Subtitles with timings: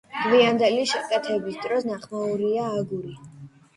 [0.21, 3.15] გვიანდელი შეკეთების დროს ნახმარია აგური.